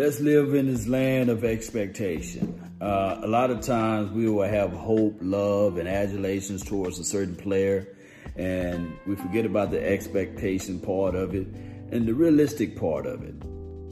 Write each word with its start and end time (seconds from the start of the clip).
let's 0.00 0.18
live 0.18 0.54
in 0.54 0.64
this 0.64 0.86
land 0.86 1.28
of 1.28 1.44
expectation. 1.44 2.58
Uh, 2.80 3.20
a 3.22 3.26
lot 3.26 3.50
of 3.50 3.60
times 3.60 4.10
we 4.12 4.26
will 4.30 4.48
have 4.48 4.72
hope, 4.72 5.14
love, 5.20 5.76
and 5.76 5.86
adulations 5.86 6.64
towards 6.64 6.98
a 6.98 7.04
certain 7.04 7.36
player, 7.36 7.86
and 8.34 8.96
we 9.06 9.14
forget 9.14 9.44
about 9.44 9.70
the 9.70 9.86
expectation 9.86 10.80
part 10.80 11.14
of 11.14 11.34
it 11.34 11.46
and 11.92 12.06
the 12.06 12.14
realistic 12.14 12.80
part 12.80 13.04
of 13.04 13.22
it. 13.22 13.34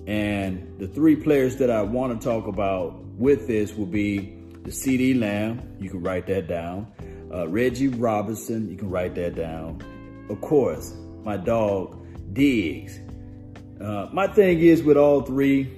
And 0.06 0.78
the 0.78 0.88
three 0.88 1.14
players 1.14 1.56
that 1.56 1.70
I 1.70 1.82
want 1.82 2.18
to 2.18 2.26
talk 2.26 2.46
about 2.46 3.04
with 3.18 3.46
this 3.46 3.74
will 3.74 3.84
be 3.84 4.34
the 4.62 4.70
CeeDee 4.70 5.20
Lamb, 5.20 5.76
you 5.78 5.90
can 5.90 6.00
write 6.00 6.26
that 6.28 6.48
down. 6.48 6.90
Uh, 7.30 7.46
Reggie 7.48 7.88
Robinson, 7.88 8.70
you 8.70 8.78
can 8.78 8.88
write 8.88 9.14
that 9.16 9.34
down. 9.34 9.82
Of 10.30 10.40
course, 10.40 10.94
my 11.22 11.36
dog, 11.36 12.02
Diggs. 12.32 12.98
Uh, 13.78 14.08
my 14.10 14.26
thing 14.26 14.60
is 14.60 14.82
with 14.82 14.96
all 14.96 15.20
three, 15.20 15.77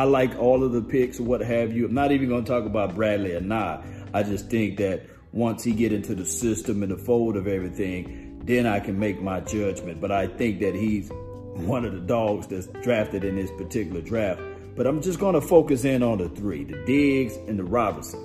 I 0.00 0.04
like 0.04 0.34
all 0.38 0.64
of 0.64 0.72
the 0.72 0.80
picks 0.80 1.20
what 1.20 1.42
have 1.42 1.76
you. 1.76 1.84
I'm 1.84 1.92
not 1.92 2.10
even 2.10 2.30
going 2.30 2.42
to 2.42 2.50
talk 2.50 2.64
about 2.64 2.96
Bradlee 2.96 3.38
Anae. 3.38 3.84
I 4.14 4.22
just 4.22 4.48
think 4.48 4.78
that 4.78 5.02
once 5.32 5.62
he 5.62 5.72
get 5.72 5.92
into 5.92 6.14
the 6.14 6.24
system 6.24 6.82
and 6.82 6.90
the 6.90 6.96
fold 6.96 7.36
of 7.36 7.46
everything, 7.46 8.40
then 8.46 8.64
I 8.66 8.80
can 8.80 8.98
make 8.98 9.20
my 9.20 9.40
judgment. 9.40 10.00
But 10.00 10.10
I 10.10 10.26
think 10.26 10.60
that 10.60 10.74
he's 10.74 11.10
one 11.10 11.84
of 11.84 11.92
the 11.92 12.00
dogs 12.00 12.46
that's 12.46 12.66
drafted 12.82 13.24
in 13.24 13.36
this 13.36 13.50
particular 13.58 14.00
draft. 14.00 14.40
But 14.74 14.86
I'm 14.86 15.02
just 15.02 15.18
going 15.18 15.34
to 15.34 15.42
focus 15.42 15.84
in 15.84 16.02
on 16.02 16.16
the 16.16 16.30
three, 16.30 16.64
the 16.64 16.82
Diggs 16.86 17.36
and 17.46 17.58
the 17.58 17.64
Robinson. 17.64 18.24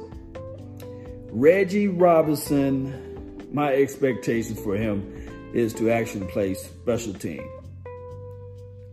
Reggie 1.29 1.89
Robinson, 1.89 3.49
my 3.51 3.73
expectations 3.73 4.61
for 4.61 4.77
him 4.77 5.51
is 5.53 5.73
to 5.73 5.91
actually 5.91 6.27
play 6.27 6.53
special 6.53 7.13
team. 7.13 7.45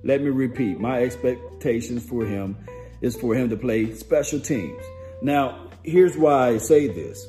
Let 0.03 0.21
me 0.21 0.31
repeat, 0.31 0.81
my 0.81 1.01
expectations 1.01 2.05
for 2.05 2.25
him 2.25 2.57
is 3.03 3.15
for 3.17 3.35
him 3.35 3.51
to 3.51 3.57
play 3.57 3.93
special 3.95 4.41
teams. 4.41 4.83
Now, 5.21 5.71
here's 5.85 6.17
why 6.17 6.49
I 6.49 6.59
say 6.59 6.89
this. 6.89 7.27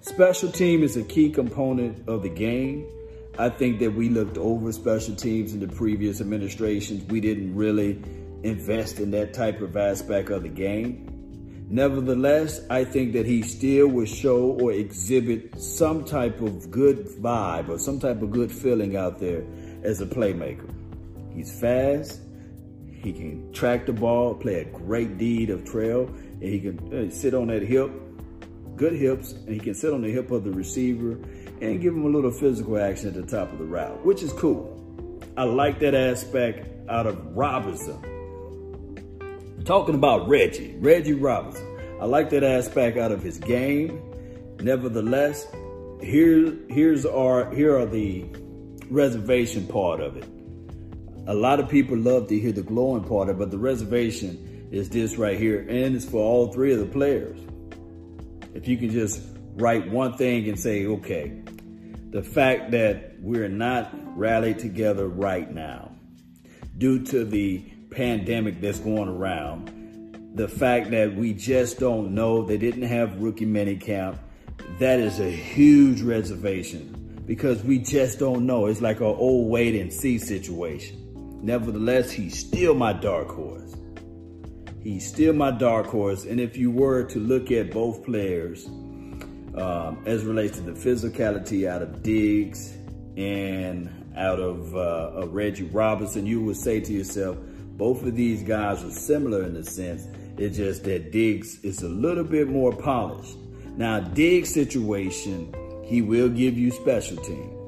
Special 0.00 0.50
team 0.50 0.82
is 0.82 0.96
a 0.96 1.02
key 1.02 1.30
component 1.30 2.08
of 2.08 2.22
the 2.22 2.28
game. 2.28 2.86
I 3.38 3.48
think 3.48 3.78
that 3.80 3.94
we 3.94 4.08
looked 4.08 4.36
over 4.38 4.72
special 4.72 5.14
teams 5.14 5.54
in 5.54 5.60
the 5.60 5.68
previous 5.68 6.20
administrations. 6.20 7.04
We 7.04 7.20
didn't 7.20 7.54
really 7.54 8.02
invest 8.42 8.98
in 8.98 9.10
that 9.12 9.32
type 9.32 9.60
of 9.60 9.76
aspect 9.76 10.30
of 10.30 10.42
the 10.42 10.48
game. 10.48 11.08
Nevertheless, 11.68 12.60
I 12.68 12.84
think 12.84 13.14
that 13.14 13.24
he 13.24 13.42
still 13.42 13.88
will 13.88 14.04
show 14.04 14.58
or 14.60 14.72
exhibit 14.72 15.58
some 15.58 16.04
type 16.04 16.40
of 16.42 16.70
good 16.70 17.06
vibe 17.06 17.68
or 17.70 17.78
some 17.78 17.98
type 17.98 18.20
of 18.20 18.30
good 18.30 18.52
feeling 18.52 18.96
out 18.96 19.18
there 19.20 19.42
as 19.82 20.00
a 20.00 20.06
playmaker. 20.06 20.70
He's 21.34 21.58
fast. 21.58 22.20
He 23.02 23.12
can 23.12 23.52
track 23.52 23.86
the 23.86 23.92
ball, 23.92 24.34
play 24.34 24.60
a 24.60 24.64
great 24.64 25.18
deed 25.18 25.50
of 25.50 25.64
trail, 25.64 26.06
and 26.06 26.42
he 26.42 26.60
can 26.60 27.08
uh, 27.08 27.10
sit 27.10 27.34
on 27.34 27.48
that 27.48 27.62
hip, 27.62 27.90
good 28.76 28.92
hips, 28.92 29.32
and 29.32 29.48
he 29.48 29.58
can 29.58 29.74
sit 29.74 29.92
on 29.92 30.02
the 30.02 30.10
hip 30.10 30.30
of 30.30 30.44
the 30.44 30.52
receiver 30.52 31.18
and 31.60 31.80
give 31.80 31.94
him 31.94 32.04
a 32.04 32.08
little 32.08 32.30
physical 32.30 32.78
action 32.78 33.08
at 33.08 33.14
the 33.14 33.22
top 33.24 33.52
of 33.52 33.58
the 33.58 33.64
route, 33.64 34.04
which 34.04 34.22
is 34.22 34.32
cool. 34.34 34.78
I 35.36 35.44
like 35.44 35.80
that 35.80 35.96
aspect 35.96 36.68
out 36.88 37.08
of 37.08 37.36
Robinson. 37.36 37.98
Talking 39.64 39.96
about 39.96 40.28
Reggie, 40.28 40.76
Reggie 40.78 41.14
Robinson. 41.14 41.66
I 42.00 42.04
like 42.04 42.30
that 42.30 42.44
aspect 42.44 42.98
out 42.98 43.10
of 43.10 43.20
his 43.22 43.38
game. 43.38 44.00
Nevertheless, 44.60 45.46
here, 46.00 46.56
here's 46.68 47.04
our, 47.04 47.50
here 47.52 47.76
are 47.76 47.86
the 47.86 48.26
reservation 48.90 49.66
part 49.66 50.00
of 50.00 50.16
it 50.16 50.28
a 51.26 51.34
lot 51.34 51.60
of 51.60 51.68
people 51.68 51.96
love 51.96 52.28
to 52.28 52.38
hear 52.38 52.52
the 52.52 52.62
glowing 52.62 53.04
part 53.04 53.28
of 53.28 53.36
it, 53.36 53.38
but 53.38 53.50
the 53.50 53.58
reservation 53.58 54.68
is 54.72 54.88
this 54.88 55.16
right 55.16 55.38
here, 55.38 55.60
and 55.60 55.94
it's 55.94 56.04
for 56.04 56.18
all 56.18 56.52
three 56.52 56.72
of 56.72 56.80
the 56.80 56.86
players. 56.86 57.38
If 58.54 58.66
you 58.66 58.76
can 58.76 58.90
just 58.90 59.22
write 59.54 59.90
one 59.90 60.16
thing 60.16 60.48
and 60.48 60.58
say, 60.58 60.86
okay, 60.86 61.40
the 62.10 62.22
fact 62.22 62.72
that 62.72 63.14
we're 63.20 63.48
not 63.48 63.90
rallied 64.18 64.58
together 64.58 65.08
right 65.08 65.50
now 65.52 65.92
due 66.78 67.04
to 67.06 67.24
the 67.24 67.58
pandemic 67.90 68.60
that's 68.60 68.80
going 68.80 69.08
around, 69.08 70.32
the 70.34 70.48
fact 70.48 70.90
that 70.90 71.14
we 71.14 71.34
just 71.34 71.78
don't 71.78 72.14
know, 72.14 72.44
they 72.44 72.58
didn't 72.58 72.82
have 72.82 73.22
rookie 73.22 73.44
mini 73.44 73.76
camp, 73.76 74.18
that 74.78 74.98
is 74.98 75.20
a 75.20 75.30
huge 75.30 76.00
reservation 76.02 77.22
because 77.26 77.62
we 77.62 77.78
just 77.78 78.18
don't 78.18 78.46
know. 78.46 78.66
It's 78.66 78.80
like 78.80 79.00
an 79.00 79.06
old 79.06 79.50
wait 79.50 79.74
and 79.80 79.92
see 79.92 80.18
situation. 80.18 81.01
Nevertheless, 81.42 82.12
he's 82.12 82.38
still 82.38 82.74
my 82.74 82.92
dark 82.92 83.28
horse. 83.28 83.74
He's 84.80 85.06
still 85.06 85.32
my 85.32 85.50
dark 85.50 85.86
horse. 85.86 86.24
And 86.24 86.40
if 86.40 86.56
you 86.56 86.70
were 86.70 87.04
to 87.04 87.18
look 87.18 87.50
at 87.50 87.72
both 87.72 88.04
players 88.04 88.66
um, 88.66 90.02
as 90.06 90.24
relates 90.24 90.58
to 90.58 90.62
the 90.62 90.72
physicality 90.72 91.68
out 91.68 91.82
of 91.82 92.02
Diggs 92.02 92.76
and 93.16 93.90
out 94.16 94.38
of, 94.38 94.74
uh, 94.76 94.78
of 95.14 95.32
Reggie 95.32 95.64
Robinson, 95.64 96.26
you 96.26 96.42
would 96.42 96.56
say 96.56 96.80
to 96.80 96.92
yourself, 96.92 97.36
both 97.76 98.04
of 98.04 98.14
these 98.14 98.42
guys 98.44 98.84
are 98.84 98.90
similar 98.90 99.42
in 99.42 99.54
the 99.54 99.64
sense. 99.64 100.06
It's 100.38 100.56
just 100.56 100.84
that 100.84 101.10
Diggs 101.10 101.58
is 101.64 101.82
a 101.82 101.88
little 101.88 102.24
bit 102.24 102.48
more 102.48 102.72
polished. 102.72 103.36
Now, 103.76 104.00
Diggs' 104.00 104.54
situation, 104.54 105.52
he 105.84 106.02
will 106.02 106.28
give 106.28 106.56
you 106.56 106.70
special 106.70 107.16
teams. 107.16 107.61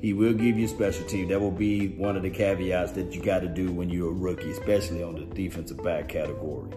He 0.00 0.14
will 0.14 0.32
give 0.32 0.58
you 0.58 0.66
special 0.66 1.04
team. 1.06 1.28
That 1.28 1.40
will 1.40 1.50
be 1.50 1.88
one 1.88 2.16
of 2.16 2.22
the 2.22 2.30
caveats 2.30 2.92
that 2.92 3.14
you 3.14 3.22
got 3.22 3.40
to 3.40 3.48
do 3.48 3.70
when 3.70 3.90
you're 3.90 4.08
a 4.08 4.12
rookie, 4.12 4.50
especially 4.50 5.02
on 5.02 5.14
the 5.14 5.26
defensive 5.26 5.82
back 5.82 6.08
category. 6.08 6.70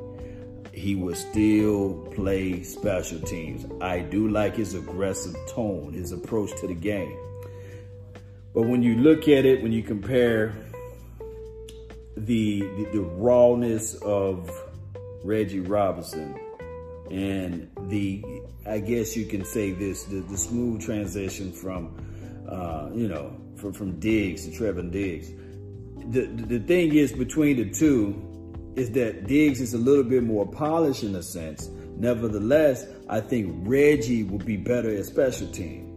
He 0.74 0.96
will 0.96 1.16
still 1.16 2.10
play 2.16 2.64
special 2.64 3.20
teams. 3.22 3.66
I 3.80 4.00
do 4.00 4.28
like 4.28 4.58
his 4.58 4.74
aggressive 4.74 5.36
tone, 5.48 5.94
his 5.94 6.12
approach 6.12 6.50
to 6.60 6.68
the 6.68 6.74
game. 6.74 7.18
But 8.54 8.64
when 8.64 8.84
you 8.84 8.96
look 8.96 9.28
at 9.30 9.46
it, 9.46 9.64
when 9.64 9.72
you 9.72 9.84
compare 9.84 10.54
the, 12.18 12.60
the, 12.60 12.90
the 12.92 13.02
rawness 13.02 13.96
of 13.96 14.52
Reggie 15.24 15.62
Robinson 15.62 16.38
and 17.10 17.70
the, 17.88 18.24
I 18.66 18.80
guess 18.80 19.16
you 19.16 19.26
can 19.26 19.46
say 19.46 19.72
this, 19.72 20.04
the, 20.04 20.20
the 20.22 20.38
smooth 20.38 20.84
transition 20.84 21.52
from 21.52 21.96
uh, 22.48 22.90
you 22.94 23.08
know, 23.08 23.36
from, 23.56 23.74
from 23.74 24.00
Diggs 24.00 24.46
to 24.46 24.52
Trevon 24.52 24.92
Diggs. 24.92 25.32
The, 26.12 26.26
the, 26.26 26.60
thing 26.60 26.94
is 26.94 27.14
between 27.14 27.58
the 27.58 27.70
two 27.70 28.74
is 28.76 28.92
that 28.92 29.28
Diggs 29.28 29.62
is 29.62 29.74
a 29.74 29.78
little 29.78 30.04
bit 30.04 30.24
more 30.24 30.46
polished 30.46 31.04
in 31.04 31.16
a 31.16 31.24
sense. 31.24 31.70
Nevertheless, 31.98 32.86
I 33.08 33.22
think 33.22 33.54
Reggie 33.68 34.24
will 34.24 34.40
be 34.40 34.58
better 34.58 34.94
at 34.96 35.06
special 35.06 35.48
team. 35.48 35.90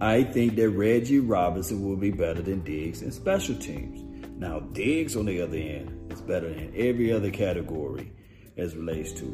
I 0.00 0.24
think 0.24 0.56
that 0.56 0.68
Reggie 0.70 1.20
Robinson 1.20 1.82
will 1.82 1.96
be 1.96 2.10
better 2.10 2.42
than 2.42 2.60
Diggs 2.62 3.00
in 3.00 3.10
special 3.10 3.54
teams. 3.54 4.02
Now, 4.36 4.60
Diggs, 4.60 5.16
on 5.16 5.24
the 5.24 5.40
other 5.40 5.56
end, 5.56 6.12
is 6.12 6.20
better 6.20 6.48
in 6.48 6.74
every 6.76 7.10
other 7.10 7.30
category 7.30 8.12
as 8.58 8.76
relates 8.76 9.12
to 9.12 9.24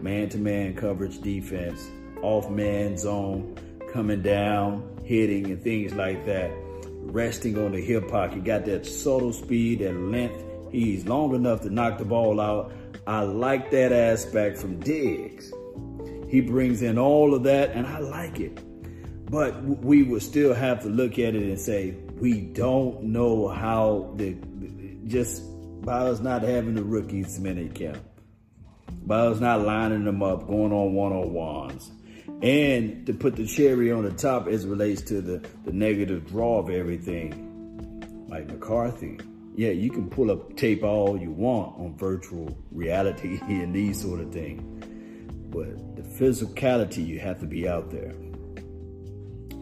man-to-man 0.00 0.74
coverage 0.76 1.20
defense, 1.20 1.86
off-man 2.22 2.96
zone, 2.96 3.56
coming 3.92 4.22
down, 4.22 5.00
hitting, 5.04 5.46
and 5.46 5.62
things 5.62 5.92
like 5.94 6.24
that. 6.26 6.50
Resting 7.04 7.58
on 7.58 7.72
the 7.72 7.80
hip 7.80 8.08
pocket, 8.08 8.44
got 8.44 8.64
that 8.64 8.86
subtle 8.86 9.32
speed 9.32 9.82
and 9.82 10.10
length. 10.10 10.42
He's 10.70 11.06
long 11.06 11.34
enough 11.34 11.60
to 11.62 11.70
knock 11.70 11.98
the 11.98 12.04
ball 12.04 12.40
out. 12.40 12.72
I 13.06 13.20
like 13.20 13.70
that 13.72 13.92
aspect 13.92 14.58
from 14.58 14.80
Diggs. 14.80 15.52
He 16.28 16.40
brings 16.40 16.80
in 16.80 16.96
all 16.98 17.34
of 17.34 17.42
that, 17.42 17.72
and 17.72 17.86
I 17.86 17.98
like 17.98 18.40
it. 18.40 18.58
But 19.30 19.62
we 19.62 20.02
will 20.02 20.20
still 20.20 20.54
have 20.54 20.80
to 20.82 20.88
look 20.88 21.18
at 21.18 21.34
it 21.34 21.42
and 21.42 21.58
say, 21.58 21.94
we 22.18 22.40
don't 22.40 23.02
know 23.02 23.48
how 23.48 24.14
the, 24.16 24.36
just 25.06 25.42
by 25.82 25.98
us 25.98 26.20
not 26.20 26.42
having 26.42 26.74
the 26.74 26.84
rookies 26.84 27.38
mini 27.40 27.68
camp, 27.68 27.98
by 29.04 29.18
us 29.18 29.40
not 29.40 29.62
lining 29.62 30.04
them 30.04 30.22
up, 30.22 30.46
going 30.46 30.72
on 30.72 30.94
one-on-ones, 30.94 31.90
and 32.42 33.06
to 33.06 33.14
put 33.14 33.36
the 33.36 33.46
cherry 33.46 33.92
on 33.92 34.04
the 34.04 34.10
top 34.10 34.48
as 34.48 34.66
relates 34.66 35.02
to 35.02 35.20
the, 35.20 35.46
the 35.64 35.72
negative 35.72 36.26
draw 36.26 36.58
of 36.58 36.70
everything, 36.70 38.26
Mike 38.28 38.48
McCarthy. 38.48 39.18
Yeah, 39.54 39.70
you 39.70 39.90
can 39.90 40.08
pull 40.08 40.30
up 40.30 40.56
tape 40.56 40.82
all 40.82 41.16
you 41.18 41.30
want 41.30 41.78
on 41.78 41.96
virtual 41.96 42.56
reality 42.70 43.38
and 43.48 43.74
these 43.74 44.00
sort 44.00 44.20
of 44.20 44.32
things. 44.32 44.62
But 45.50 45.96
the 45.96 46.02
physicality, 46.02 47.06
you 47.06 47.18
have 47.20 47.38
to 47.40 47.46
be 47.46 47.68
out 47.68 47.90
there. 47.90 48.14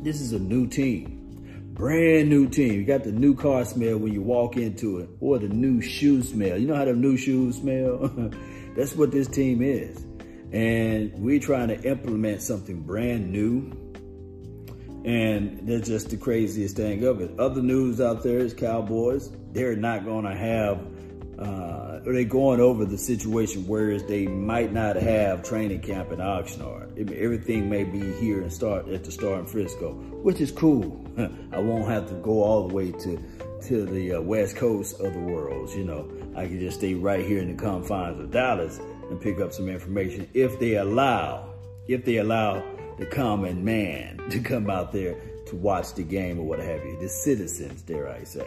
This 0.02 0.20
is 0.20 0.32
a 0.32 0.38
new 0.38 0.66
team. 0.66 1.16
Brand 1.74 2.28
new 2.28 2.48
team. 2.48 2.74
You 2.74 2.84
got 2.84 3.04
the 3.04 3.12
new 3.12 3.34
car 3.34 3.64
smell 3.64 3.98
when 3.98 4.12
you 4.12 4.22
walk 4.22 4.56
into 4.56 4.98
it, 4.98 5.08
or 5.20 5.38
the 5.38 5.48
new 5.48 5.80
shoe 5.80 6.22
smell. 6.22 6.56
You 6.56 6.68
know 6.68 6.76
how 6.76 6.84
the 6.84 6.94
new 6.94 7.16
shoes 7.16 7.56
smell? 7.56 8.08
That's 8.76 8.94
what 8.94 9.10
this 9.10 9.26
team 9.26 9.62
is 9.62 10.06
and 10.52 11.12
we're 11.14 11.40
trying 11.40 11.68
to 11.68 11.80
implement 11.82 12.42
something 12.42 12.80
brand 12.82 13.30
new. 13.30 13.72
And 15.04 15.66
that's 15.66 15.88
just 15.88 16.10
the 16.10 16.16
craziest 16.16 16.76
thing 16.76 17.04
of 17.04 17.20
it. 17.20 17.38
Other 17.38 17.62
news 17.62 18.00
out 18.00 18.22
there 18.22 18.40
is 18.40 18.52
Cowboys. 18.52 19.30
They're 19.52 19.76
not 19.76 20.04
going 20.04 20.24
to 20.24 20.36
have 20.36 20.86
uh, 21.40 22.00
are 22.04 22.12
they 22.12 22.24
going 22.24 22.60
over 22.60 22.84
the 22.84 22.98
situation 22.98 23.66
whereas 23.66 24.04
they 24.04 24.26
might 24.26 24.72
not 24.72 24.96
have 24.96 25.42
training 25.42 25.80
camp 25.80 26.12
in 26.12 26.18
Oxnard? 26.18 26.98
Everything 27.16 27.70
may 27.70 27.84
be 27.84 28.12
here 28.14 28.42
and 28.42 28.52
start 28.52 28.88
at 28.88 29.04
the 29.04 29.10
Star 29.10 29.38
in 29.40 29.46
Frisco, 29.46 29.94
which 30.22 30.38
is 30.38 30.52
cool. 30.52 31.02
I 31.52 31.58
won't 31.58 31.88
have 31.88 32.08
to 32.08 32.14
go 32.16 32.42
all 32.42 32.68
the 32.68 32.74
way 32.74 32.92
to 32.92 33.22
to 33.68 33.84
the 33.84 34.14
uh, 34.14 34.20
west 34.20 34.56
coast 34.56 35.00
of 35.00 35.14
the 35.14 35.20
world. 35.20 35.70
You 35.70 35.84
know, 35.84 36.10
I 36.36 36.46
can 36.46 36.60
just 36.60 36.78
stay 36.78 36.92
right 36.94 37.24
here 37.24 37.40
in 37.40 37.56
the 37.56 37.62
confines 37.62 38.20
of 38.20 38.30
Dallas 38.30 38.78
and 39.10 39.20
pick 39.20 39.40
up 39.40 39.52
some 39.52 39.68
information 39.68 40.28
if 40.34 40.58
they 40.58 40.76
allow, 40.76 41.52
if 41.88 42.04
they 42.04 42.16
allow 42.16 42.62
the 42.98 43.06
common 43.06 43.64
man 43.64 44.20
to 44.30 44.40
come 44.40 44.70
out 44.70 44.92
there 44.92 45.20
to 45.46 45.56
watch 45.56 45.94
the 45.94 46.02
game 46.02 46.38
or 46.38 46.44
what 46.44 46.60
have 46.60 46.84
you, 46.84 46.96
the 47.00 47.08
citizens, 47.08 47.82
dare 47.82 48.08
I 48.08 48.24
say. 48.24 48.46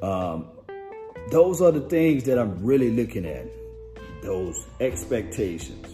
Um, 0.00 0.48
those 1.30 1.60
are 1.60 1.72
the 1.72 1.80
things 1.80 2.24
that 2.24 2.38
I'm 2.38 2.64
really 2.64 2.90
looking 2.90 3.26
at, 3.26 3.46
those 4.22 4.66
expectations. 4.80 5.86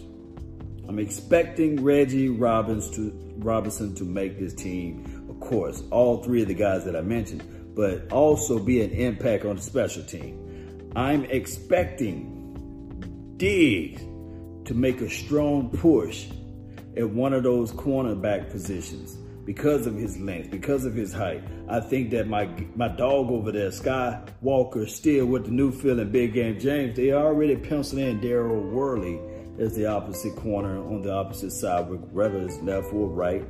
I'm 0.88 0.98
expecting 0.98 1.82
Reggie 1.82 2.28
Robbins 2.28 2.90
to, 2.96 3.12
Robinson 3.38 3.94
to 3.94 4.04
make 4.04 4.38
this 4.38 4.52
team, 4.52 5.26
of 5.30 5.38
course, 5.40 5.84
all 5.90 6.22
three 6.22 6.42
of 6.42 6.48
the 6.48 6.54
guys 6.54 6.84
that 6.84 6.96
I 6.96 7.00
mentioned, 7.00 7.44
but 7.76 8.10
also 8.12 8.58
be 8.58 8.82
an 8.82 8.90
impact 8.90 9.44
on 9.44 9.56
the 9.56 9.62
special 9.62 10.02
team. 10.02 10.92
I'm 10.96 11.24
expecting 11.26 12.39
Diggs 13.40 14.02
to 14.66 14.74
make 14.74 15.00
a 15.00 15.08
strong 15.08 15.70
push 15.70 16.28
at 16.94 17.08
one 17.08 17.32
of 17.32 17.42
those 17.42 17.72
cornerback 17.72 18.50
positions 18.50 19.16
because 19.46 19.86
of 19.86 19.94
his 19.94 20.18
length, 20.18 20.50
because 20.50 20.84
of 20.84 20.94
his 20.94 21.10
height. 21.10 21.42
I 21.66 21.80
think 21.80 22.10
that 22.10 22.28
my 22.28 22.50
my 22.76 22.88
dog 22.88 23.30
over 23.30 23.50
there, 23.50 23.72
Sky 23.72 24.20
Walker, 24.42 24.86
still 24.86 25.24
with 25.24 25.46
the 25.46 25.52
new 25.52 25.72
feeling 25.72 26.12
Big 26.12 26.34
Game 26.34 26.60
James, 26.60 26.94
they 26.96 27.12
already 27.12 27.56
penciled 27.56 28.02
in 28.02 28.20
Daryl 28.20 28.70
Worley 28.72 29.18
as 29.58 29.74
the 29.74 29.86
opposite 29.86 30.36
corner 30.36 30.78
on 30.78 31.00
the 31.00 31.10
opposite 31.10 31.52
side, 31.52 31.88
whether 32.12 32.38
it's 32.40 32.58
left 32.58 32.92
or 32.92 33.08
right. 33.08 33.42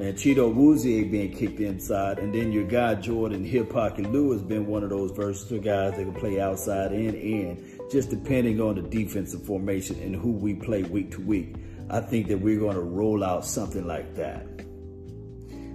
And 0.00 0.16
Chido 0.16 0.52
Awuzie 0.52 1.08
being 1.08 1.32
kicked 1.32 1.60
inside. 1.60 2.18
And 2.18 2.34
then 2.34 2.50
your 2.50 2.64
guy, 2.64 2.96
Jourdan 2.96 3.46
Hip 3.46 3.70
Pocket 3.70 4.10
Lewis, 4.10 4.42
been 4.42 4.66
one 4.66 4.82
of 4.82 4.90
those 4.90 5.12
versatile 5.12 5.60
guys 5.60 5.96
that 5.96 6.02
can 6.02 6.14
play 6.14 6.40
outside 6.40 6.90
and 6.90 7.14
in, 7.14 7.73
just 7.90 8.10
depending 8.10 8.60
on 8.60 8.74
the 8.74 8.82
defensive 8.82 9.44
formation 9.44 10.00
and 10.00 10.14
who 10.14 10.32
we 10.32 10.54
play 10.54 10.82
week 10.82 11.10
to 11.12 11.20
week. 11.20 11.54
I 11.90 12.00
think 12.00 12.28
that 12.28 12.38
we're 12.38 12.58
going 12.58 12.76
to 12.76 12.82
roll 12.82 13.22
out 13.22 13.44
something 13.44 13.86
like 13.86 14.14
that. 14.16 14.46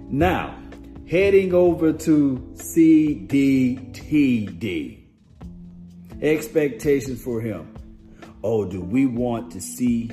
Now, 0.08 0.58
heading 1.08 1.54
over 1.54 1.92
to 1.92 2.52
CDTD. 2.56 3.78
Expectations 6.20 7.22
for 7.22 7.40
him. 7.40 7.74
Oh, 8.42 8.64
do 8.64 8.80
we 8.80 9.06
want 9.06 9.52
to 9.52 9.60
see 9.60 10.10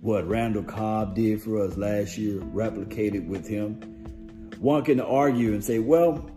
what 0.00 0.26
Randall 0.28 0.64
Cobb 0.64 1.14
did 1.14 1.42
for 1.42 1.64
us 1.64 1.76
last 1.76 2.18
year 2.18 2.40
replicated 2.40 3.26
with 3.26 3.46
him? 3.46 3.74
One 4.58 4.84
can 4.84 5.00
argue 5.00 5.52
and 5.52 5.64
say, 5.64 5.78
well, 5.78 6.30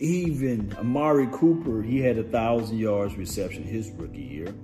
even 0.00 0.74
Amari 0.78 1.28
Cooper, 1.32 1.82
he 1.82 2.00
had 2.00 2.18
a 2.18 2.24
thousand 2.24 2.78
yards 2.78 3.16
reception 3.16 3.62
his 3.62 3.90
rookie 3.92 4.22
year. 4.22 4.54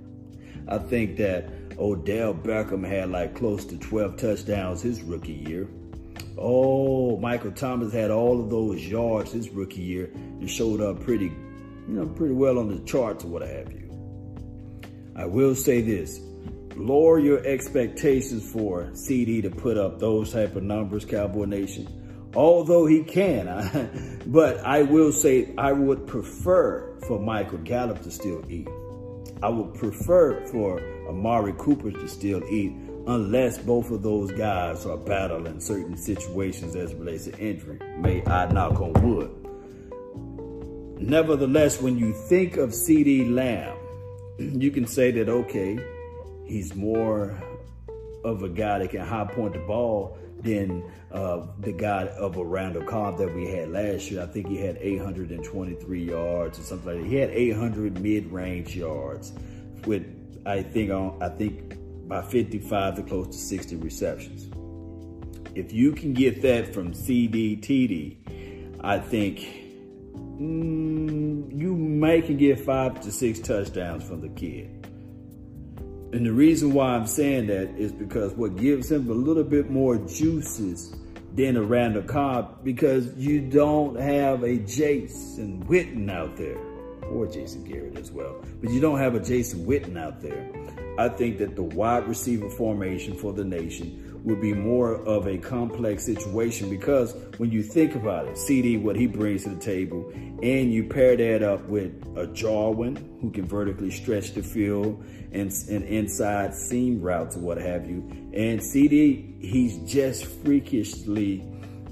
I 0.67 0.77
think 0.77 1.17
that 1.17 1.49
Odell 1.77 2.33
Beckham 2.33 2.87
had 2.87 3.09
like 3.09 3.35
close 3.35 3.65
to 3.65 3.77
12 3.77 4.17
touchdowns 4.17 4.81
his 4.81 5.01
rookie 5.01 5.33
year. 5.33 5.67
Oh, 6.37 7.17
Michael 7.17 7.51
Thomas 7.51 7.93
had 7.93 8.11
all 8.11 8.41
of 8.41 8.49
those 8.49 8.85
yards 8.85 9.31
his 9.31 9.49
rookie 9.49 9.81
year 9.81 10.11
and 10.13 10.49
showed 10.49 10.81
up 10.81 11.01
pretty, 11.01 11.25
you 11.25 11.93
know, 11.93 12.07
pretty 12.07 12.33
well 12.33 12.59
on 12.59 12.69
the 12.69 12.79
charts 12.83 13.23
or 13.23 13.27
what 13.27 13.41
have 13.41 13.71
you. 13.71 13.89
I 15.15 15.25
will 15.25 15.55
say 15.55 15.81
this. 15.81 16.19
Lower 16.75 17.19
your 17.19 17.45
expectations 17.45 18.49
for 18.49 18.85
CeeDee 18.93 19.41
to 19.43 19.49
put 19.49 19.77
up 19.77 19.99
those 19.99 20.31
type 20.31 20.55
of 20.55 20.63
numbers, 20.63 21.05
Cowboy 21.05 21.45
Nation. 21.45 22.00
Although 22.35 22.85
he 22.85 23.03
can, 23.03 24.21
but 24.27 24.59
I 24.59 24.83
will 24.83 25.11
say 25.11 25.53
I 25.57 25.73
would 25.73 26.07
prefer 26.07 26.97
for 27.07 27.19
Michael 27.19 27.57
Gallup 27.59 28.01
to 28.03 28.11
still 28.11 28.43
eat. 28.49 28.67
I 29.43 29.49
would 29.49 29.73
prefer 29.73 30.45
for 30.47 30.79
Amari 31.09 31.53
Cooper 31.57 31.91
to 31.91 32.07
still 32.07 32.43
eat 32.49 32.73
unless 33.07 33.57
both 33.57 33.89
of 33.91 34.03
those 34.03 34.31
guys 34.31 34.85
are 34.85 34.97
battling 34.97 35.59
certain 35.59 35.97
situations 35.97 36.75
as 36.75 36.93
relates 36.93 37.25
to 37.25 37.37
injury. 37.37 37.79
May 37.97 38.23
I 38.25 38.51
knock 38.51 38.79
on 38.79 38.93
wood. 38.93 39.37
Nevertheless, 41.01 41.81
when 41.81 41.97
you 41.97 42.13
think 42.13 42.57
of 42.57 42.69
CeeDee 42.69 43.33
Lamb, 43.33 43.75
you 44.37 44.69
can 44.69 44.85
say 44.85 45.09
that, 45.11 45.27
okay, 45.27 45.79
he's 46.45 46.75
more 46.75 47.41
of 48.23 48.43
a 48.43 48.49
guy 48.49 48.77
that 48.79 48.91
can 48.91 49.01
high 49.01 49.25
point 49.25 49.53
the 49.53 49.59
ball 49.59 50.17
than 50.43 50.83
uh, 51.11 51.45
the 51.59 51.71
guy 51.71 52.07
of 52.07 52.37
a 52.37 52.43
Randall 52.43 52.83
Cobb 52.83 53.17
that 53.17 53.33
we 53.33 53.47
had 53.47 53.69
last 53.69 54.09
year. 54.09 54.21
I 54.21 54.25
think 54.25 54.47
he 54.47 54.57
had 54.57 54.77
823 54.79 56.03
yards 56.03 56.59
or 56.59 56.63
something 56.63 56.93
like 56.93 57.03
that. 57.03 57.09
He 57.09 57.15
had 57.15 57.29
800 57.29 57.99
mid-range 57.99 58.75
yards 58.75 59.33
with, 59.85 60.05
I 60.45 60.63
think, 60.63 60.91
on, 60.91 61.21
I 61.21 61.29
think 61.29 61.77
by 62.07 62.21
55 62.21 62.95
to 62.95 63.03
close 63.03 63.27
to 63.27 63.33
60 63.33 63.75
receptions. 63.77 64.49
If 65.55 65.73
you 65.73 65.91
can 65.91 66.13
get 66.13 66.41
that 66.43 66.73
from 66.73 66.93
CDTD, 66.93 68.17
I 68.81 68.99
think 68.99 69.39
mm, 70.39 71.57
you 71.57 71.75
may 71.75 72.21
can 72.21 72.37
get 72.37 72.59
five 72.59 72.99
to 73.01 73.11
six 73.11 73.39
touchdowns 73.39 74.03
from 74.03 74.21
the 74.21 74.29
kid. 74.29 74.87
And 76.13 76.25
the 76.25 76.33
reason 76.33 76.73
why 76.73 76.89
I'm 76.89 77.07
saying 77.07 77.47
that 77.47 77.69
is 77.77 77.93
because 77.93 78.33
what 78.33 78.57
gives 78.57 78.91
him 78.91 79.09
a 79.09 79.13
little 79.13 79.45
bit 79.45 79.69
more 79.69 79.95
juices 79.95 80.93
than 81.35 81.55
a 81.55 81.63
Randall 81.63 82.03
Cobb 82.03 82.63
because 82.65 83.15
you 83.15 83.39
don't 83.39 83.97
have 83.97 84.43
a 84.43 84.57
Jason 84.57 85.63
Witten 85.65 86.11
out 86.11 86.35
there 86.35 86.57
or 87.09 87.27
Jason 87.27 87.63
Garrett 87.63 87.97
as 87.97 88.11
well, 88.11 88.43
but 88.61 88.71
you 88.71 88.81
don't 88.81 88.99
have 88.99 89.15
a 89.15 89.19
Jason 89.21 89.65
Witten 89.65 89.97
out 89.97 90.21
there. 90.21 90.49
I 90.97 91.07
think 91.07 91.37
that 91.37 91.55
the 91.55 91.63
wide 91.63 92.07
receiver 92.07 92.49
formation 92.49 93.15
for 93.15 93.31
the 93.31 93.45
nation 93.45 94.10
would 94.23 94.39
be 94.39 94.53
more 94.53 94.95
of 95.05 95.27
a 95.27 95.37
complex 95.37 96.05
situation 96.05 96.69
because 96.69 97.15
when 97.37 97.51
you 97.51 97.63
think 97.63 97.95
about 97.95 98.27
it, 98.27 98.35
CeeDee, 98.35 98.81
what 98.81 98.95
he 98.95 99.07
brings 99.07 99.43
to 99.43 99.49
the 99.49 99.59
table, 99.59 100.11
and 100.13 100.71
you 100.71 100.87
pair 100.87 101.15
that 101.17 101.43
up 101.43 101.63
with 101.65 101.91
a 102.15 102.27
Jarwin 102.27 103.17
who 103.21 103.31
can 103.31 103.47
vertically 103.47 103.89
stretch 103.89 104.33
the 104.33 104.43
field 104.43 105.03
and, 105.31 105.51
and 105.69 105.83
inside 105.85 106.53
seam 106.53 107.01
routes 107.01 107.35
or 107.35 107.39
what 107.39 107.57
have 107.57 107.89
you, 107.89 108.07
and 108.33 108.59
CeeDee, 108.59 109.41
he's 109.41 109.77
just 109.79 110.25
freakishly 110.25 111.43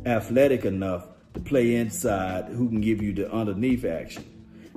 athletic 0.05 0.65
enough 0.65 1.07
to 1.33 1.39
play 1.39 1.75
inside 1.75 2.45
who 2.45 2.69
can 2.69 2.81
give 2.81 3.01
you 3.01 3.13
the 3.13 3.31
underneath 3.31 3.86
action. 3.86 4.25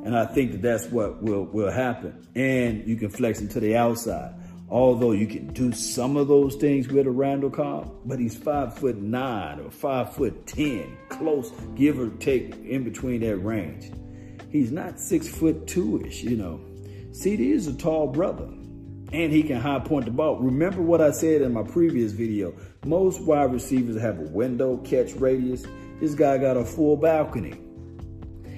And 0.04 0.16
I 0.16 0.26
think 0.26 0.52
that 0.52 0.62
that's 0.62 0.87
what 0.87 1.23
will, 1.23 1.44
will 1.44 1.71
happen. 1.71 2.26
And 2.35 2.87
you 2.88 2.97
can 2.97 3.11
flex 3.11 3.40
him 3.40 3.49
to 3.49 3.61
the 3.61 3.76
outside. 3.76 4.35
Although 4.73 5.12
you 5.12 5.26
can 5.26 5.52
do 5.52 5.71
some 5.71 6.17
of 6.17 6.29
those 6.29 6.57
things 6.57 6.88
with 6.88 7.07
a 7.07 7.11
Randall 7.11 7.50
Cobb, 7.50 7.95
but 8.07 8.19
he's 8.19 8.35
five 8.35 8.75
foot 8.79 8.97
nine 8.97 9.61
or 9.61 9.71
five 9.71 10.14
foot 10.14 10.47
10, 10.47 10.97
close, 11.11 11.52
give 11.75 12.00
or 12.00 12.09
take 12.09 12.55
in 12.64 12.83
between 12.83 13.21
that 13.21 13.37
range. 13.37 13.93
He's 14.49 14.73
not 14.73 14.99
six 14.99 15.29
foot 15.29 15.67
two-ish, 15.67 16.23
you 16.23 16.38
know. 16.38 16.59
CeeDee 17.11 17.52
is 17.52 17.67
a 17.67 17.75
tall 17.75 18.07
brother 18.07 18.45
and 19.12 19.31
he 19.31 19.43
can 19.43 19.61
high 19.61 19.79
point 19.79 20.07
the 20.07 20.11
ball. 20.11 20.38
Remember 20.38 20.81
what 20.81 21.02
I 21.02 21.11
said 21.11 21.43
in 21.43 21.52
my 21.52 21.64
previous 21.64 22.12
video. 22.12 22.55
Most 22.87 23.21
wide 23.21 23.52
receivers 23.52 24.00
have 24.00 24.21
a 24.21 24.23
window 24.31 24.79
catch 24.79 25.12
radius. 25.17 25.67
This 26.00 26.14
guy 26.14 26.38
got 26.38 26.57
a 26.57 26.64
full 26.64 26.97
balcony. 26.97 27.61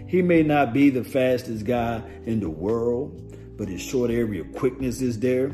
He 0.07 0.23
may 0.23 0.45
not 0.45 0.73
be 0.73 0.91
the 0.91 1.03
fastest 1.03 1.65
guy 1.65 2.05
in 2.25 2.39
the 2.39 2.51
world, 2.51 3.57
but 3.59 3.67
his 3.67 3.81
short 3.81 4.13
area 4.13 4.45
quickness 4.45 5.01
is 5.01 5.19
there. 5.19 5.51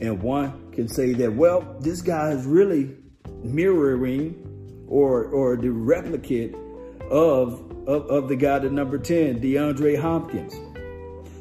And 0.00 0.22
one 0.22 0.72
can 0.72 0.88
say 0.88 1.12
that, 1.14 1.32
well, 1.34 1.76
this 1.80 2.02
guy 2.02 2.30
is 2.30 2.44
really 2.46 2.96
mirroring 3.42 4.84
or, 4.88 5.24
or 5.26 5.56
the 5.56 5.70
replicate 5.70 6.54
of, 7.10 7.70
of, 7.86 8.06
of 8.06 8.28
the 8.28 8.36
guy 8.36 8.56
at 8.56 8.72
number 8.72 8.98
10, 8.98 9.40
DeAndre 9.40 9.98
Hopkins. 9.98 10.54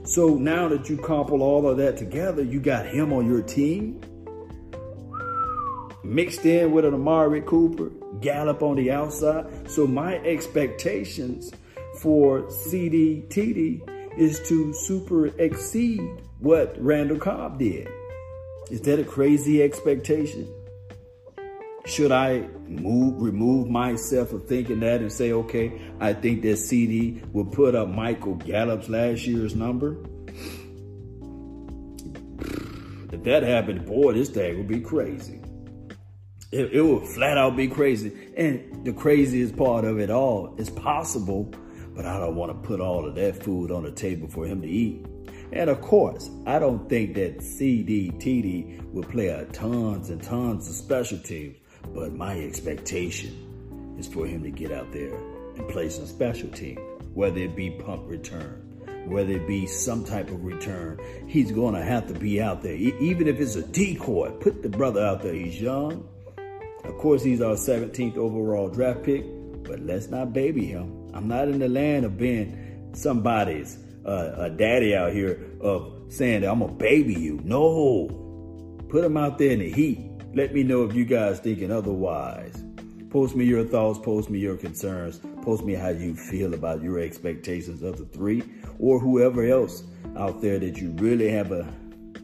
So 0.05 0.35
now 0.35 0.67
that 0.67 0.89
you 0.89 0.97
couple 0.97 1.41
all 1.41 1.67
of 1.67 1.77
that 1.77 1.97
together, 1.97 2.43
you 2.43 2.59
got 2.59 2.85
him 2.85 3.13
on 3.13 3.25
your 3.25 3.41
team, 3.41 4.01
mixed 6.03 6.45
in 6.45 6.71
with 6.71 6.85
an 6.85 6.93
Amari 6.93 7.41
Cooper, 7.41 7.89
Gallup 8.19 8.61
on 8.61 8.75
the 8.75 8.91
outside. 8.91 9.69
So 9.69 9.87
my 9.87 10.17
expectations 10.17 11.51
for 12.01 12.41
CDTD 12.43 14.17
is 14.17 14.45
to 14.47 14.73
super 14.73 15.27
exceed 15.39 16.01
what 16.39 16.75
Randall 16.77 17.17
Cobb 17.17 17.59
did. 17.59 17.87
Is 18.73 18.81
that 18.81 18.97
a 18.97 19.03
crazy 19.03 19.61
expectation? 19.61 20.51
Should 21.85 22.11
I 22.11 22.39
move, 22.67 23.21
remove 23.21 23.69
myself 23.69 24.33
of 24.33 24.47
thinking 24.47 24.79
that 24.79 24.99
and 24.99 25.11
say, 25.11 25.31
okay, 25.31 25.79
I 25.99 26.13
think 26.13 26.41
that 26.41 26.53
CeeDee 26.53 27.31
will 27.33 27.45
put 27.45 27.75
up 27.75 27.87
Michael 27.87 28.33
Gallup's 28.33 28.89
last 28.89 29.27
year's 29.27 29.53
number? 29.55 29.97
If 33.11 33.23
that 33.25 33.43
happened, 33.43 33.85
boy, 33.85 34.13
this 34.13 34.29
thing 34.29 34.57
would 34.57 34.67
be 34.67 34.79
crazy. 34.79 35.39
It, 36.51 36.73
it 36.73 36.81
would 36.81 37.07
flat 37.09 37.37
out 37.37 37.55
be 37.55 37.67
crazy. 37.67 38.11
And 38.35 38.83
the 38.83 38.93
craziest 38.93 39.55
part 39.55 39.85
of 39.85 39.99
it 39.99 40.09
all 40.09 40.55
is 40.57 40.71
possible, 40.71 41.53
but 41.95 42.07
I 42.07 42.17
don't 42.17 42.35
want 42.35 42.51
to 42.51 42.67
put 42.67 42.81
all 42.81 43.05
of 43.05 43.13
that 43.13 43.43
food 43.43 43.69
on 43.69 43.83
the 43.83 43.91
table 43.91 44.27
for 44.29 44.47
him 44.47 44.63
to 44.63 44.67
eat. 44.67 45.05
And 45.53 45.69
of 45.69 45.81
course, 45.81 46.31
I 46.47 46.57
don't 46.57 46.89
think 46.89 47.13
that 47.13 47.37
CDTD 47.37 48.91
will 48.91 49.03
play 49.03 49.27
a 49.27 49.45
tons 49.45 50.09
and 50.09 50.21
tons 50.21 50.67
of 50.67 50.73
special 50.73 51.19
teams, 51.19 51.57
but 51.93 52.11
my 52.11 52.39
expectation 52.39 53.95
is 53.99 54.07
for 54.07 54.25
him 54.25 54.41
to 54.41 54.49
get 54.49 54.71
out 54.71 54.91
there 54.91 55.15
and 55.55 55.69
play 55.69 55.89
some 55.89 56.07
special 56.07 56.49
teams, 56.49 56.79
whether 57.13 57.37
it 57.37 57.55
be 57.55 57.69
punt 57.69 58.01
return, 58.07 59.05
whether 59.05 59.33
it 59.33 59.45
be 59.45 59.67
some 59.67 60.03
type 60.03 60.31
of 60.31 60.43
return. 60.43 60.99
He's 61.27 61.51
going 61.51 61.75
to 61.75 61.83
have 61.83 62.07
to 62.07 62.15
be 62.15 62.41
out 62.41 62.63
there, 62.63 62.73
even 62.73 63.27
if 63.27 63.39
it's 63.39 63.55
a 63.55 63.61
decoy. 63.61 64.31
Put 64.31 64.63
the 64.63 64.69
brother 64.69 65.05
out 65.05 65.21
there. 65.21 65.35
He's 65.35 65.61
young. 65.61 66.09
Of 66.83 66.97
course, 66.97 67.23
he's 67.23 67.41
our 67.41 67.53
17th 67.53 68.17
overall 68.17 68.69
draft 68.69 69.03
pick, 69.03 69.23
but 69.63 69.79
let's 69.81 70.07
not 70.07 70.33
baby 70.33 70.65
him. 70.65 71.11
I'm 71.13 71.27
not 71.27 71.47
in 71.47 71.59
the 71.59 71.69
land 71.69 72.05
of 72.05 72.17
being 72.17 72.89
somebody's 72.93 73.77
a 74.05 74.49
daddy 74.49 74.95
out 74.95 75.13
here 75.13 75.51
of 75.61 75.93
saying 76.09 76.41
that 76.41 76.51
I'm 76.51 76.59
gonna 76.59 76.73
baby 76.73 77.13
you. 77.13 77.39
No, 77.43 78.77
put 78.89 79.03
him 79.03 79.17
out 79.17 79.37
there 79.37 79.51
in 79.51 79.59
the 79.59 79.71
heat. 79.71 79.99
Let 80.33 80.53
me 80.53 80.63
know 80.63 80.83
if 80.83 80.95
you 80.95 81.05
guys 81.05 81.39
thinking 81.39 81.71
otherwise. 81.71 82.63
Post 83.09 83.35
me 83.35 83.45
your 83.45 83.63
thoughts, 83.63 83.99
post 83.99 84.31
me 84.31 84.39
your 84.39 84.57
concerns, 84.57 85.19
post 85.43 85.63
me 85.63 85.73
how 85.73 85.89
you 85.89 86.15
feel 86.15 86.55
about 86.55 86.81
your 86.81 86.99
expectations 86.99 87.83
of 87.83 87.97
the 87.97 88.05
three 88.05 88.41
or 88.79 88.99
whoever 88.99 89.45
else 89.45 89.83
out 90.17 90.41
there 90.41 90.57
that 90.57 90.77
you 90.77 90.89
really 90.93 91.29
have 91.29 91.51
a, 91.51 91.71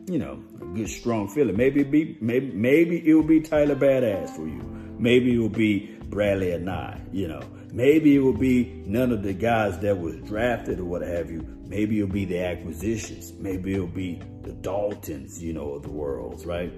you 0.08 0.18
know, 0.18 0.44
a 0.60 0.66
good 0.66 0.90
strong 0.90 1.28
feeling. 1.28 1.56
Maybe 1.56 1.82
it 1.82 1.92
be 1.92 2.18
maybe 2.22 2.52
maybe 2.52 3.08
it 3.08 3.14
will 3.14 3.22
be 3.22 3.40
Tyler 3.40 3.76
Biadasz 3.76 4.32
for 4.32 4.48
you. 4.48 4.64
Maybe 4.98 5.36
it 5.36 5.38
will 5.38 5.50
be 5.50 5.96
Bradlee 6.10 6.60
Anae, 6.60 7.02
you 7.14 7.28
know. 7.28 7.42
Maybe 7.72 8.16
it 8.16 8.20
will 8.20 8.34
be 8.34 8.82
none 8.88 9.12
of 9.12 9.22
the 9.22 9.34
guys 9.34 9.78
that 9.80 10.00
was 10.00 10.16
drafted 10.22 10.80
or 10.80 10.86
what 10.86 11.04
have 11.04 11.30
you. 11.30 11.59
Maybe 11.70 12.00
it'll 12.00 12.12
be 12.12 12.26
the 12.26 12.40
acquisitions. 12.40 13.32
Maybe 13.34 13.76
it'll 13.76 13.86
be 13.86 14.20
the 14.42 14.54
Daltons, 14.54 15.40
you 15.40 15.54
know, 15.54 15.74
of 15.74 15.84
the 15.84 15.92
worlds, 15.92 16.44
right? 16.44 16.72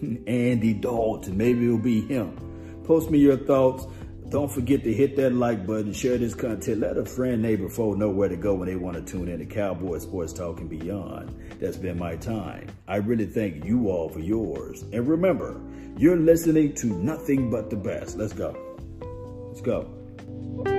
Andy 0.26 0.72
Dalton. 0.72 1.36
Maybe 1.36 1.66
it'll 1.66 1.78
be 1.78 2.02
him. 2.02 2.82
Post 2.84 3.10
me 3.10 3.18
your 3.18 3.38
thoughts. 3.38 3.86
Don't 4.28 4.50
forget 4.50 4.84
to 4.84 4.92
hit 4.92 5.16
that 5.16 5.32
like 5.32 5.66
button, 5.66 5.92
share 5.92 6.16
this 6.18 6.34
content. 6.34 6.80
Let 6.80 6.96
a 6.96 7.04
friend, 7.04 7.42
neighbor, 7.42 7.68
foe 7.68 7.94
know 7.94 8.10
where 8.10 8.28
to 8.28 8.36
go 8.36 8.54
when 8.54 8.68
they 8.68 8.76
want 8.76 8.96
to 8.96 9.02
tune 9.02 9.28
in 9.28 9.40
to 9.40 9.46
Cowboy 9.46 9.98
Sports 9.98 10.32
Talk 10.32 10.60
and 10.60 10.70
beyond. 10.70 11.36
That's 11.60 11.76
been 11.76 11.98
my 11.98 12.16
time. 12.16 12.68
I 12.86 12.96
really 12.96 13.26
thank 13.26 13.64
you 13.64 13.88
all 13.88 14.08
for 14.08 14.20
yours. 14.20 14.82
And 14.92 15.08
remember, 15.08 15.60
you're 15.96 16.16
listening 16.16 16.74
to 16.74 16.86
nothing 16.86 17.50
but 17.50 17.70
the 17.70 17.76
best. 17.76 18.16
Let's 18.16 18.32
go. 18.32 18.56
Let's 19.48 19.60
go. 19.60 20.75